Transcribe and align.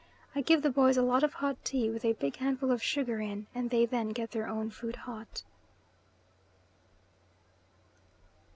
I 0.35 0.41
give 0.41 0.63
the 0.63 0.71
boys 0.71 0.97
a 0.97 1.03
lot 1.03 1.21
of 1.21 1.33
hot 1.35 1.63
tea 1.63 1.91
with 1.91 2.03
a 2.03 2.13
big 2.13 2.37
handful 2.37 2.71
of 2.71 2.81
sugar 2.81 3.19
in, 3.19 3.45
and 3.53 3.69
they 3.69 3.85
then 3.85 4.09
get 4.13 4.31
their 4.31 4.47
own 4.47 4.71
food 4.71 4.95
hot. 4.95 5.43